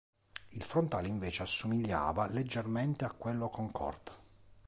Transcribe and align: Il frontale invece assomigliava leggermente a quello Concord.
Il 0.49 0.63
frontale 0.63 1.07
invece 1.07 1.43
assomigliava 1.43 2.25
leggermente 2.27 3.05
a 3.05 3.11
quello 3.13 3.49
Concord. 3.49 4.09